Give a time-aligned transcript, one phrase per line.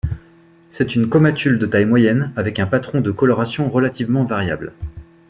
[0.71, 4.73] C'est une comatule de taille moyenne, avec un patron de coloration relativement variable.